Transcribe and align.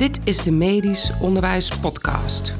Dit 0.00 0.20
is 0.24 0.42
de 0.42 0.50
Medisch 0.50 1.20
Onderwijs 1.20 1.78
Podcast. 1.78 2.54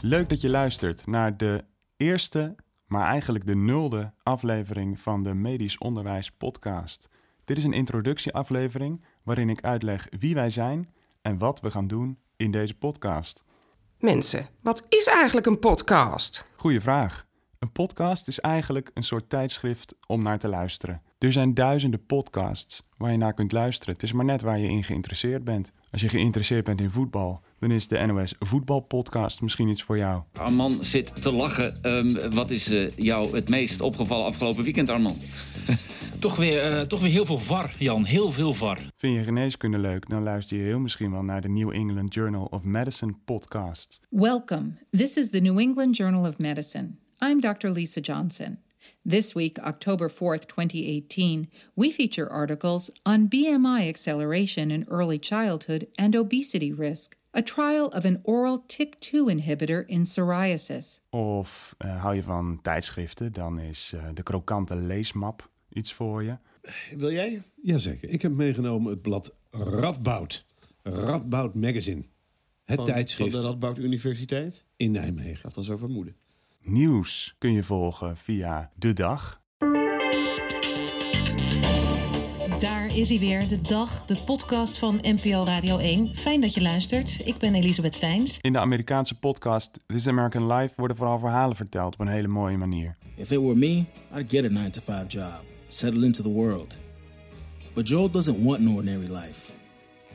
Leuk 0.00 0.28
dat 0.28 0.40
je 0.40 0.50
luistert 0.50 1.06
naar 1.06 1.36
de 1.36 1.64
eerste, 1.96 2.54
maar 2.86 3.06
eigenlijk 3.06 3.46
de 3.46 3.54
nulde 3.54 4.12
aflevering 4.22 5.00
van 5.00 5.22
de 5.22 5.34
Medisch 5.34 5.78
Onderwijs 5.78 6.30
Podcast. 6.30 7.08
Dit 7.44 7.56
is 7.56 7.64
een 7.64 7.72
introductieaflevering 7.72 9.04
waarin 9.22 9.48
ik 9.48 9.64
uitleg 9.64 10.06
wie 10.18 10.34
wij 10.34 10.50
zijn 10.50 10.94
en 11.22 11.38
wat 11.38 11.60
we 11.60 11.70
gaan 11.70 11.86
doen 11.86 12.18
in 12.36 12.50
deze 12.50 12.78
podcast. 12.78 13.44
Mensen, 13.98 14.48
wat 14.62 14.86
is 14.88 15.06
eigenlijk 15.06 15.46
een 15.46 15.58
podcast? 15.58 16.48
Goeie 16.56 16.80
vraag. 16.80 17.26
Een 17.58 17.72
podcast 17.72 18.28
is 18.28 18.40
eigenlijk 18.40 18.90
een 18.94 19.04
soort 19.04 19.28
tijdschrift 19.28 19.94
om 20.06 20.22
naar 20.22 20.38
te 20.38 20.48
luisteren. 20.48 21.02
Er 21.24 21.32
zijn 21.32 21.54
duizenden 21.54 22.06
podcasts 22.06 22.82
waar 22.96 23.10
je 23.10 23.16
naar 23.16 23.34
kunt 23.34 23.52
luisteren. 23.52 23.94
Het 23.94 24.02
is 24.02 24.12
maar 24.12 24.24
net 24.24 24.42
waar 24.42 24.58
je 24.58 24.68
in 24.68 24.84
geïnteresseerd 24.84 25.44
bent. 25.44 25.72
Als 25.90 26.00
je 26.00 26.08
geïnteresseerd 26.08 26.64
bent 26.64 26.80
in 26.80 26.90
voetbal, 26.90 27.40
dan 27.58 27.70
is 27.70 27.88
de 27.88 28.06
NOS 28.06 28.34
Voetbalpodcast 28.38 29.40
misschien 29.40 29.68
iets 29.68 29.82
voor 29.82 29.96
jou. 29.96 30.22
Arman 30.32 30.72
zit 30.72 31.22
te 31.22 31.32
lachen. 31.32 31.82
Ehm, 31.82 32.34
wat 32.34 32.50
is 32.50 32.70
eh, 32.70 32.96
jou 32.96 33.36
het 33.36 33.48
meest 33.48 33.80
opgevallen 33.80 34.26
afgelopen 34.26 34.64
weekend, 34.64 34.90
Arman? 34.90 35.16
Toch 36.18 36.36
weer, 36.36 36.60
eh, 36.60 36.80
toch 36.80 37.00
weer 37.00 37.10
heel 37.10 37.26
veel 37.26 37.38
VAR, 37.38 37.74
Jan. 37.78 38.04
Heel 38.04 38.30
veel 38.30 38.54
VAR. 38.54 38.78
Vind 38.96 39.18
je 39.18 39.24
geneeskunde 39.24 39.78
leuk? 39.78 40.08
Dan 40.08 40.22
luister 40.22 40.56
je 40.56 40.62
heel 40.62 40.78
misschien 40.78 41.10
wel 41.10 41.22
naar 41.22 41.40
de 41.40 41.48
New 41.48 41.72
England 41.72 42.14
Journal 42.14 42.44
of 42.50 42.62
Medicine 42.62 43.14
podcast. 43.24 44.00
Welcome. 44.10 44.72
This 44.90 45.16
is 45.16 45.30
the 45.30 45.40
New 45.40 45.58
England 45.58 45.96
Journal 45.96 46.26
of 46.26 46.38
Medicine. 46.38 46.90
I'm 47.18 47.40
Dr. 47.40 47.68
Lisa 47.68 48.00
Johnson. 48.00 48.58
This 49.10 49.32
week, 49.34 49.58
October 49.58 50.08
4th, 50.10 50.46
2018, 50.46 51.50
we 51.74 51.90
feature 51.90 52.30
articles 52.30 52.90
on 53.02 53.28
BMI 53.28 53.88
acceleration 53.88 54.70
in 54.70 54.84
early 54.88 55.18
childhood 55.20 55.86
and 55.94 56.16
obesity 56.16 56.72
risk, 56.72 57.16
a 57.32 57.42
trial 57.42 57.86
of 57.88 58.04
an 58.04 58.20
oral 58.22 58.64
TYK2 58.66 59.30
inhibitor 59.30 59.84
in 59.88 60.02
psoriasis. 60.04 61.00
Of 61.10 61.74
eh, 61.78 62.00
hou 62.02 62.14
je 62.14 62.22
van 62.22 62.58
tijdschriften, 62.62 63.32
dan 63.32 63.58
is 63.58 63.92
eh, 63.94 64.04
de 64.14 64.22
krokante 64.22 64.76
leesmap 64.76 65.50
iets 65.68 65.92
voor 65.92 66.22
je. 66.22 66.36
Wil 66.96 67.12
jij? 67.12 67.42
Jazeker. 67.62 68.08
Ik 68.08 68.22
heb 68.22 68.32
meegenomen 68.32 68.90
het 68.90 69.02
blad 69.02 69.34
Radboud. 69.50 70.44
Radboud 70.82 71.54
Magazine. 71.54 72.02
Het 72.64 72.76
Van, 72.76 72.84
tijdschrift 72.84 73.30
Van 73.32 73.40
de 73.40 73.46
Radboud 73.46 73.78
Universiteit? 73.78 74.64
in 74.76 74.90
Nijmegen. 74.90 75.42
Dat 75.42 75.54
was 75.54 75.66
zo 75.66 75.76
vermoeden. 75.76 76.16
Nieuws 76.66 77.34
kun 77.38 77.52
je 77.52 77.62
volgen 77.62 78.16
via 78.16 78.70
De 78.74 78.92
Dag. 78.92 79.42
Daar 82.58 82.96
is 82.96 83.08
hij 83.08 83.18
weer, 83.18 83.48
de 83.48 83.60
dag, 83.60 84.06
de 84.06 84.22
podcast 84.26 84.78
van 84.78 84.98
NPO 85.02 85.44
Radio 85.44 85.78
1. 85.78 86.16
Fijn 86.16 86.40
dat 86.40 86.54
je 86.54 86.62
luistert. 86.62 87.26
Ik 87.26 87.38
ben 87.38 87.54
Elisabeth 87.54 87.94
Steins. 87.94 88.38
In 88.40 88.52
de 88.52 88.58
Amerikaanse 88.58 89.18
podcast 89.18 89.78
This 89.86 90.08
American 90.08 90.52
Life 90.52 90.74
worden 90.76 90.96
vooral 90.96 91.18
verhalen 91.18 91.56
verteld 91.56 91.94
op 91.94 92.00
een 92.00 92.08
hele 92.08 92.28
mooie 92.28 92.56
manier. 92.56 92.96
If 93.16 93.30
it 93.30 93.40
were 93.40 93.56
me, 93.56 93.84
I'd 94.16 94.30
get 94.30 94.44
a 94.44 94.48
9 94.48 94.70
to 94.70 94.80
5 94.80 95.06
job, 95.12 95.40
settle 95.68 96.04
into 96.04 96.22
the 96.22 96.32
world. 96.32 96.78
But 97.74 97.88
Joel 97.88 98.10
doesn't 98.10 98.44
want 98.44 98.58
an 98.58 98.68
ordinary 98.68 99.08
life. 99.08 99.52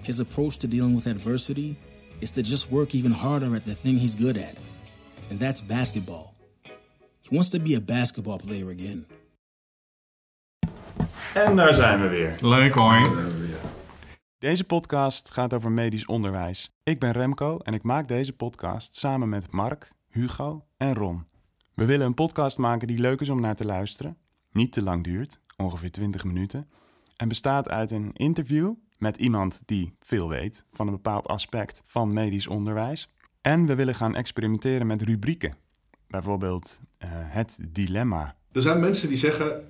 His 0.01 0.19
approach 0.19 0.55
to 0.57 0.67
dealing 0.67 0.95
with 0.95 1.07
adversity 1.07 1.77
is 2.19 2.31
to 2.31 2.41
just 2.41 2.69
work 2.69 2.93
even 2.93 3.11
harder 3.11 3.55
at 3.55 3.65
the 3.65 3.75
thing 3.75 3.99
he's 3.99 4.15
good 4.15 4.37
at, 4.37 4.53
and 5.29 5.39
that's 5.39 5.65
basketball. 5.65 6.37
He 7.29 7.35
wants 7.35 7.49
to 7.49 7.59
be 7.59 7.75
a 7.75 7.81
basketball 7.81 8.37
player 8.45 8.75
again. 8.77 9.05
En 11.33 11.55
daar 11.55 11.73
zijn 11.73 12.01
we 12.01 12.07
weer. 12.07 12.37
Leuk 12.41 12.73
hoor. 12.73 13.23
Deze 14.37 14.63
podcast 14.63 15.31
gaat 15.31 15.53
over 15.53 15.71
medisch 15.71 16.05
onderwijs. 16.05 16.71
Ik 16.83 16.99
ben 16.99 17.11
Remco 17.11 17.57
en 17.57 17.73
ik 17.73 17.83
maak 17.83 18.07
deze 18.07 18.33
podcast 18.33 18.95
samen 18.95 19.29
met 19.29 19.51
Mark, 19.51 19.91
Hugo 20.07 20.65
en 20.77 20.93
Ron. 20.93 21.25
We 21.73 21.85
willen 21.85 22.05
een 22.05 22.13
podcast 22.13 22.57
maken 22.57 22.87
die 22.87 22.99
leuk 22.99 23.21
is 23.21 23.29
om 23.29 23.41
naar 23.41 23.55
te 23.55 23.65
luisteren, 23.65 24.17
niet 24.51 24.71
te 24.71 24.81
lang 24.81 25.03
duurt, 25.03 25.39
ongeveer 25.57 25.91
20 25.91 26.23
minuten, 26.23 26.69
en 27.17 27.27
bestaat 27.27 27.69
uit 27.69 27.91
een 27.91 28.13
interview 28.13 28.73
met 28.97 29.17
iemand 29.17 29.61
die 29.65 29.95
veel 29.99 30.29
weet 30.29 30.65
van 30.69 30.87
een 30.87 30.93
bepaald 30.93 31.27
aspect 31.27 31.81
van 31.85 32.13
medisch 32.13 32.47
onderwijs. 32.47 33.09
En 33.41 33.65
we 33.65 33.75
willen 33.75 33.95
gaan 33.95 34.15
experimenteren 34.15 34.87
met 34.87 35.01
rubrieken. 35.01 35.68
Bijvoorbeeld 36.09 36.79
eh, 36.97 37.09
het 37.11 37.59
dilemma. 37.69 38.35
Er 38.51 38.61
zijn 38.61 38.79
mensen 38.79 39.09
die 39.09 39.17
zeggen 39.17 39.63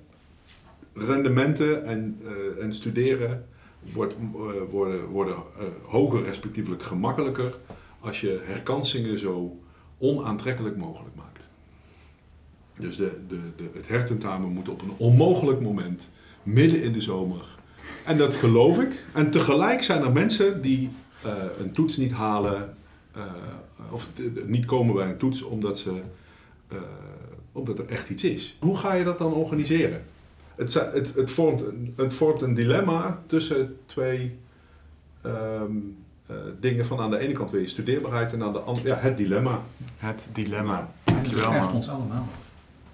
rendementen 0.94 1.84
en, 1.84 2.20
eh, 2.24 2.64
en 2.64 2.74
studeren 2.74 3.46
wordt, 3.92 4.14
eh, 4.14 4.62
worden, 4.70 5.04
worden 5.04 5.34
hoger 5.82 6.22
respectievelijk 6.22 6.82
gemakkelijker 6.82 7.58
als 8.00 8.20
je 8.20 8.40
herkansingen 8.44 9.18
zo 9.18 9.60
onaantrekkelijk 9.98 10.76
mogelijk 10.76 11.14
maakt. 11.14 11.48
Dus 12.78 12.96
de, 12.96 13.20
de, 13.28 13.38
de, 13.56 13.70
het 13.74 13.88
hertentamen 13.88 14.52
moet 14.52 14.68
op 14.68 14.82
een 14.82 14.94
onmogelijk 14.96 15.60
moment, 15.60 16.10
midden 16.42 16.82
in 16.82 16.92
de 16.92 17.02
zomer. 17.02 17.58
En 18.04 18.18
dat 18.18 18.36
geloof 18.36 18.78
ik. 18.78 19.04
En 19.12 19.30
tegelijk 19.30 19.82
zijn 19.82 20.02
er 20.02 20.12
mensen 20.12 20.62
die 20.62 20.90
een 21.58 21.72
toets 21.72 21.96
niet 21.96 22.12
halen 22.12 22.76
of 23.90 24.08
niet 24.46 24.64
komen 24.64 24.94
bij 24.94 25.08
een 25.08 25.16
toets 25.16 25.42
omdat, 25.42 25.78
ze, 25.78 26.02
eh, 26.70 26.76
omdat 27.52 27.78
er 27.78 27.86
echt 27.88 28.08
iets 28.10 28.24
is. 28.24 28.56
Hoe 28.60 28.76
ga 28.76 28.94
je 28.94 29.04
dat 29.04 29.18
dan 29.18 29.32
organiseren? 29.32 30.04
Het, 30.54 30.74
het, 30.74 31.14
het, 31.14 31.30
vormt, 31.30 31.64
het 31.96 32.14
vormt 32.14 32.42
een 32.42 32.54
dilemma 32.54 33.22
tussen 33.26 33.78
twee 33.86 34.38
ehm, 35.22 35.72
eh, 36.26 36.36
dingen 36.60 36.86
van 36.86 37.00
aan 37.00 37.10
de 37.10 37.18
ene 37.18 37.32
kant 37.32 37.50
weer 37.50 37.60
je 37.60 37.68
studeerbaarheid 37.68 38.32
en 38.32 38.42
aan 38.42 38.52
de 38.52 38.58
andere, 38.58 38.88
ja, 38.88 38.96
het 38.96 39.16
dilemma. 39.16 39.60
Het 39.96 40.30
dilemma. 40.32 40.76
Dat 41.04 41.14
Dankjewel 41.14 41.42
betreft 41.44 41.66
man. 41.66 41.74
ons 41.74 41.88
allemaal. 41.88 42.26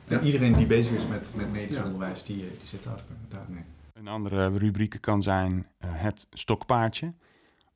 Ja. 0.09 0.19
En 0.19 0.27
iedereen 0.27 0.55
die 0.57 0.67
bezig 0.67 0.93
is 0.95 1.07
met, 1.07 1.27
met 1.35 1.53
medisch 1.53 1.77
Ja. 1.77 1.85
onderwijs, 1.85 2.25
die, 2.25 2.37
eh, 2.43 2.51
die 2.59 2.69
zit 2.69 2.83
daar, 2.85 3.01
daarmee. 3.29 3.63
Een 3.93 4.09
andere 4.09 4.49
rubriek 4.59 4.97
kan 5.01 5.23
zijn 5.23 5.67
eh, 5.79 5.91
het 5.93 6.27
stokpaardje, 6.31 7.13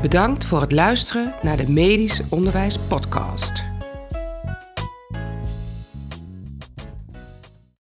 Bedankt 0.00 0.44
voor 0.44 0.60
het 0.60 0.72
luisteren 0.72 1.34
naar 1.42 1.56
de 1.56 1.70
Medisch 1.70 2.22
Onderwijs 2.28 2.78
Podcast. 2.78 3.69